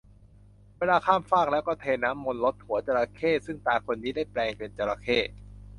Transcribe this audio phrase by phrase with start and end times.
[0.77, 5.17] เวลาข้ามฟากแล้วก็เทน้ำมนต์รดหัวจระเข้ ซึ่งตาคนนี้ได้แปลงเป็นจระเข้